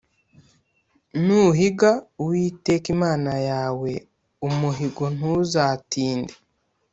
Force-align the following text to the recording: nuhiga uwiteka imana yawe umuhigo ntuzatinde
nuhiga 1.25 1.91
uwiteka 2.21 2.87
imana 2.95 3.31
yawe 3.49 3.91
umuhigo 4.47 5.03
ntuzatinde 5.15 6.33